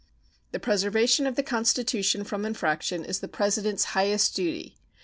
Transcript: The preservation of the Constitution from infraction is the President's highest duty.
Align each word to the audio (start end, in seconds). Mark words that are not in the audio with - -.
The 0.51 0.59
preservation 0.59 1.27
of 1.27 1.35
the 1.35 1.43
Constitution 1.43 2.23
from 2.23 2.43
infraction 2.43 3.05
is 3.05 3.19
the 3.19 3.27
President's 3.27 3.83
highest 3.93 4.35
duty. 4.35 4.75